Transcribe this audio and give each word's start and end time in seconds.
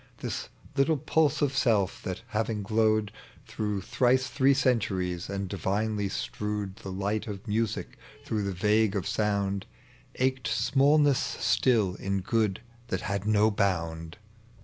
Tins 0.17 0.49
little 0.75 0.97
pulse 0.97 1.43
of 1.43 1.55
self, 1.55 2.01
that, 2.01 2.23
having 2.29 2.63
glowed 2.63 3.11
Through 3.45 3.81
thrice 3.81 4.29
three 4.29 4.55
centuries, 4.55 5.29
and 5.29 5.47
divinely 5.47 6.09
strewed 6.09 6.77
The 6.77 6.91
light 6.91 7.27
of 7.27 7.47
music 7.47 7.99
through 8.25 8.41
the 8.41 8.51
vague 8.51 8.95
of 8.95 9.05
sound, 9.07 9.67
Ached 10.15 10.47
smallnesB 10.49 11.41
still 11.43 11.93
in 11.93 12.21
good 12.21 12.61
that 12.87 13.01
had 13.01 13.27
no 13.27 13.51
bound. 13.51 14.17